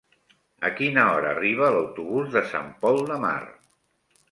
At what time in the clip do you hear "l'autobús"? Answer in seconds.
1.77-2.33